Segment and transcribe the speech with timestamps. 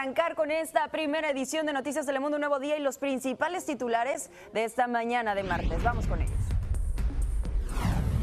[0.00, 4.30] arrancar con esta primera edición de Noticias Telemundo Un Nuevo Día y los principales titulares
[4.54, 5.82] de esta mañana de martes.
[5.82, 6.32] Vamos con ellos.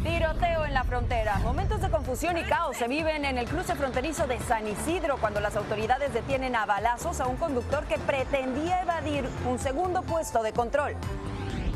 [0.01, 1.37] Tiroteo en la frontera.
[1.43, 5.39] Momentos de confusión y caos se viven en el cruce fronterizo de San Isidro cuando
[5.39, 10.53] las autoridades detienen a balazos a un conductor que pretendía evadir un segundo puesto de
[10.53, 10.96] control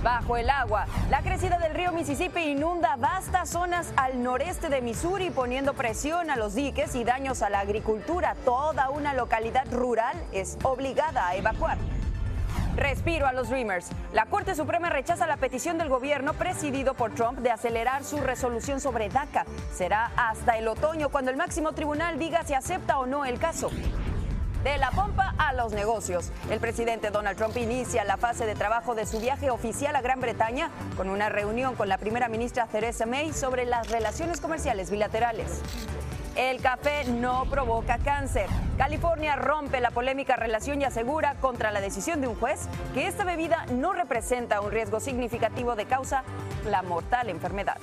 [0.04, 0.86] bajo el agua.
[1.09, 6.35] La crecida del río Mississippi inunda vastas zonas al noreste de Missouri, poniendo presión a
[6.35, 8.35] los diques y daños a la agricultura.
[8.45, 11.77] Toda una localidad rural es obligada a evacuar.
[12.76, 13.90] Respiro a los Dreamers.
[14.13, 18.79] La Corte Suprema rechaza la petición del gobierno presidido por Trump de acelerar su resolución
[18.79, 19.45] sobre DACA.
[19.73, 23.70] Será hasta el otoño cuando el máximo tribunal diga si acepta o no el caso.
[24.63, 26.31] De la pompa a los negocios.
[26.51, 30.21] El presidente Donald Trump inicia la fase de trabajo de su viaje oficial a Gran
[30.21, 35.61] Bretaña con una reunión con la primera ministra Theresa May sobre las relaciones comerciales bilaterales.
[36.35, 38.45] El café no provoca cáncer.
[38.77, 43.23] California rompe la polémica relación y asegura contra la decisión de un juez que esta
[43.23, 46.23] bebida no representa un riesgo significativo de causa
[46.70, 47.77] la mortal enfermedad.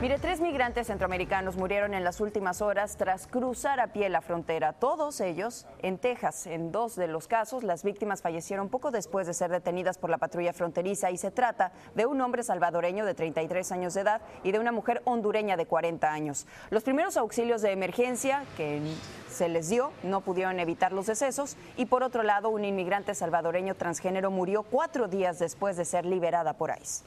[0.00, 4.72] Mire, tres migrantes centroamericanos murieron en las últimas horas tras cruzar a pie la frontera.
[4.72, 6.46] Todos ellos en Texas.
[6.48, 10.18] En dos de los casos, las víctimas fallecieron poco después de ser detenidas por la
[10.18, 14.50] patrulla fronteriza y se trata de un hombre salvadoreño de 33 años de edad y
[14.50, 16.46] de una mujer hondureña de 40 años.
[16.70, 18.82] Los primeros auxilios de emergencia que
[19.30, 23.76] se les dio no pudieron evitar los decesos y por otro lado, un inmigrante salvadoreño
[23.76, 27.04] transgénero murió cuatro días después de ser liberada por ICE.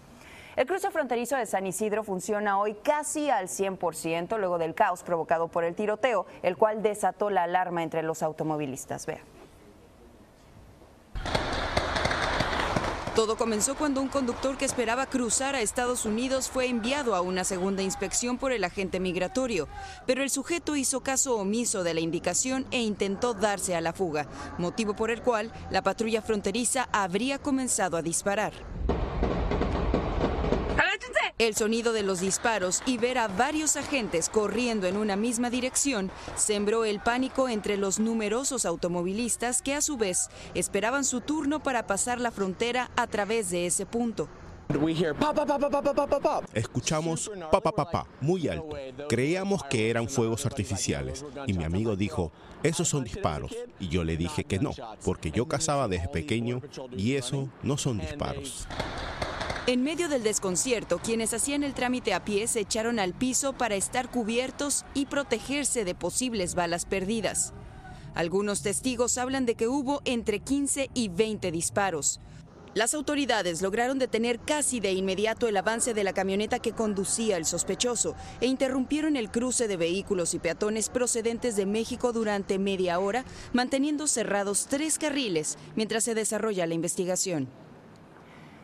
[0.58, 5.50] El cruce fronterizo de San Isidro funciona hoy casi al 100% luego del caos provocado
[5.50, 9.06] por el tiroteo, el cual desató la alarma entre los automovilistas.
[9.06, 9.22] Vea.
[13.14, 17.44] Todo comenzó cuando un conductor que esperaba cruzar a Estados Unidos fue enviado a una
[17.44, 19.68] segunda inspección por el agente migratorio,
[20.08, 24.26] pero el sujeto hizo caso omiso de la indicación e intentó darse a la fuga,
[24.58, 28.54] motivo por el cual la patrulla fronteriza habría comenzado a disparar.
[31.40, 36.10] El sonido de los disparos y ver a varios agentes corriendo en una misma dirección
[36.36, 41.86] sembró el pánico entre los numerosos automovilistas que a su vez esperaban su turno para
[41.86, 44.28] pasar la frontera a través de ese punto.
[46.54, 48.76] Escuchamos pa pa pa pa muy alto.
[49.08, 52.32] Creíamos que eran fuegos artificiales y mi amigo dijo,
[52.64, 53.56] esos son disparos.
[53.80, 54.72] Y yo le dije que no,
[55.06, 56.62] porque yo cazaba desde pequeño
[56.98, 58.68] y eso no son disparos.
[59.70, 63.76] En medio del desconcierto, quienes hacían el trámite a pie se echaron al piso para
[63.76, 67.54] estar cubiertos y protegerse de posibles balas perdidas.
[68.16, 72.22] Algunos testigos hablan de que hubo entre 15 y 20 disparos.
[72.76, 77.44] Las autoridades lograron detener casi de inmediato el avance de la camioneta que conducía el
[77.44, 83.26] sospechoso e interrumpieron el cruce de vehículos y peatones procedentes de México durante media hora,
[83.52, 87.50] manteniendo cerrados tres carriles mientras se desarrolla la investigación.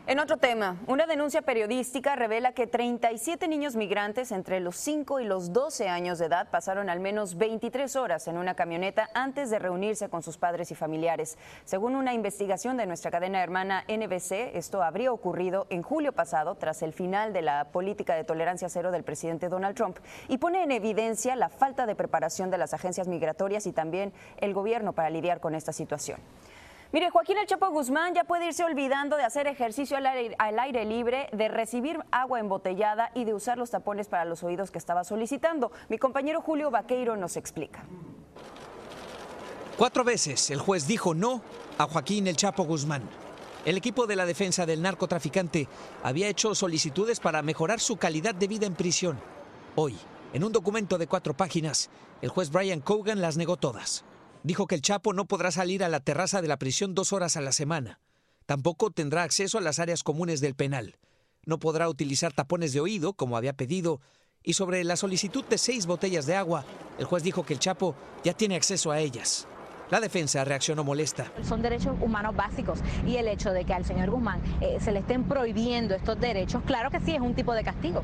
[0.06, 5.24] En otro tema, una denuncia periodística revela que 37 niños migrantes entre los 5 y
[5.24, 9.58] los 12 años de edad pasaron al menos 23 horas en una camioneta antes de
[9.58, 11.38] reunirse con sus padres y familiares.
[11.64, 16.82] Según una investigación de nuestra cadena hermana NBC, esto habría ocurrido en julio pasado tras
[16.82, 19.96] el final de la política de tolerancia cero del presidente Donald Trump
[20.28, 24.52] y pone en evidencia la falta de preparación de las agencias migratorias y también el
[24.52, 26.20] gobierno para lidiar con esta situación.
[26.94, 31.28] Mire, Joaquín El Chapo Guzmán ya puede irse olvidando de hacer ejercicio al aire, libre,
[31.32, 35.72] de recibir agua embotellada y de usar los tapones para los oídos que estaba solicitando.
[35.88, 37.82] Mi compañero Julio Vaqueiro nos explica.
[39.76, 41.42] Cuatro veces el juez dijo no
[41.78, 43.02] a Joaquín El Chapo Guzmán.
[43.64, 45.66] El equipo de la defensa del narcotraficante
[46.04, 49.18] había hecho solicitudes para mejorar su calidad de vida en prisión.
[49.74, 49.98] Hoy,
[50.32, 51.90] en un documento de cuatro páginas,
[52.22, 54.04] el juez Brian Cogan las negó todas
[54.44, 57.36] dijo que el Chapo no podrá salir a la terraza de la prisión dos horas
[57.36, 57.98] a la semana.
[58.46, 60.96] Tampoco tendrá acceso a las áreas comunes del penal.
[61.46, 64.00] No podrá utilizar tapones de oído, como había pedido.
[64.42, 66.64] Y sobre la solicitud de seis botellas de agua,
[66.98, 69.48] el juez dijo que el Chapo ya tiene acceso a ellas.
[69.90, 71.32] La defensa reaccionó molesta.
[71.42, 75.00] Son derechos humanos básicos y el hecho de que al señor Guzmán eh, se le
[75.00, 78.02] estén prohibiendo estos derechos, claro que sí es un tipo de castigo.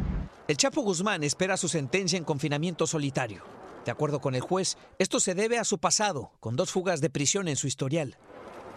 [0.49, 3.60] El Chapo Guzmán espera su sentencia en confinamiento solitario.
[3.85, 7.11] De acuerdo con el juez, esto se debe a su pasado, con dos fugas de
[7.11, 8.17] prisión en su historial.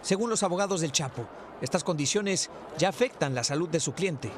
[0.02, 1.26] Según los abogados del Chapo,
[1.60, 4.30] estas condiciones ya afectan la salud de su cliente.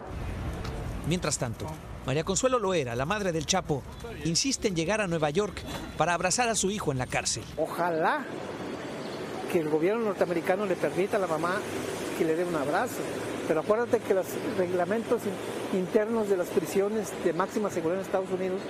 [1.08, 1.66] Mientras tanto,
[2.04, 3.82] María Consuelo Loera, la madre del Chapo,
[4.24, 5.62] insiste en llegar a Nueva York
[5.96, 7.44] para abrazar a su hijo en la cárcel.
[7.56, 8.24] Ojalá
[9.52, 11.56] que el gobierno norteamericano le permita a la mamá
[12.18, 13.02] que le dé un abrazo.
[13.46, 14.26] Pero acuérdate que los
[14.58, 15.22] reglamentos
[15.72, 18.60] internos de las prisiones de máxima seguridad en Estados Unidos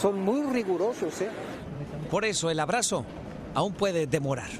[0.00, 1.20] son muy rigurosos.
[1.20, 1.28] ¿eh?
[2.10, 3.04] Por eso el abrazo
[3.54, 4.50] aún puede demorar.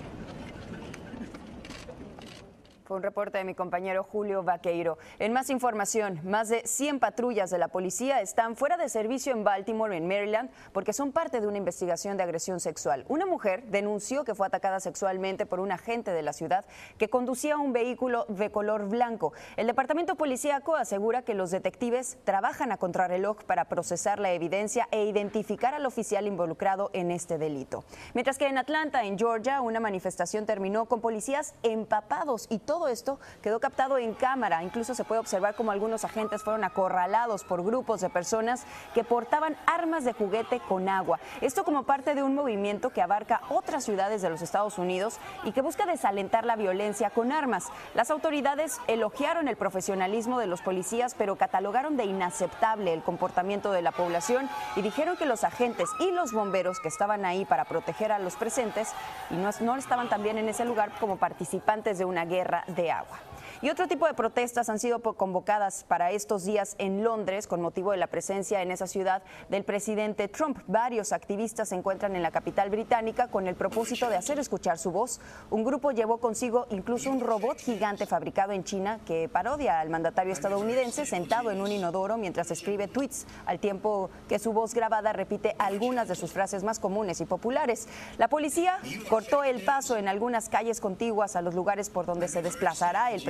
[2.95, 4.99] Un reporte de mi compañero Julio Vaqueiro.
[5.19, 9.45] En más información, más de 100 patrullas de la policía están fuera de servicio en
[9.45, 13.05] Baltimore, en Maryland, porque son parte de una investigación de agresión sexual.
[13.09, 16.65] Una mujer denunció que fue atacada sexualmente por un agente de la ciudad
[16.99, 19.33] que conducía un vehículo de color blanco.
[19.57, 25.05] El departamento policíaco asegura que los detectives trabajan a contrarreloj para procesar la evidencia e
[25.05, 27.85] identificar al oficial involucrado en este delito.
[28.15, 33.19] Mientras que en Atlanta, en Georgia, una manifestación terminó con policías empapados y todo esto
[33.43, 34.63] quedó captado en cámara.
[34.63, 38.65] Incluso se puede observar cómo algunos agentes fueron acorralados por grupos de personas
[38.95, 41.21] que portaban armas de juguete con agua.
[41.41, 45.53] Esto como parte de un movimiento que abarca otras ciudades de los Estados Unidos y
[45.53, 47.69] que busca desalentar la violencia con armas.
[47.95, 53.83] Las autoridades elogiaron el profesionalismo de los policías, pero catalogaron de inaceptable el comportamiento de
[53.83, 58.13] la población y dijeron que los agentes y los bomberos que estaban ahí para proteger
[58.13, 58.93] a los presentes
[59.31, 63.19] y no, no estaban también en ese lugar como participantes de una guerra de agua.
[63.65, 67.93] Y otro tipo de protestas han sido convocadas para estos días en Londres con motivo
[67.93, 70.59] de la presencia en esa ciudad del presidente Trump.
[70.67, 74.91] Varios activistas se encuentran en la capital británica con el propósito de hacer escuchar su
[74.91, 75.19] voz.
[75.49, 80.35] Un grupo llevó consigo incluso un robot gigante fabricado en China que parodia al mandatario
[80.35, 85.57] estadounidense sentado en un inodoro mientras escribe tweets, al tiempo que su voz grabada repite
[85.59, 87.89] algunas de sus frases más comunes y populares.
[88.19, 88.79] La policía
[89.09, 93.23] cortó el paso en algunas calles contiguas a los lugares por donde se desplazará el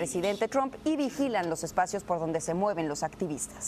[0.48, 3.62] Trump y vigilan los espacios por donde se mueven los activistas.